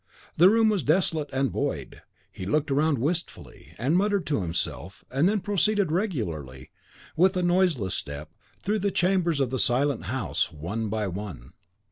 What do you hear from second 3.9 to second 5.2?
muttered to himself,